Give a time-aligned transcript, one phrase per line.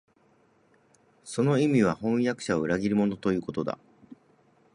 [1.23, 3.77] その意味は、飜訳者は裏切り者、ということだ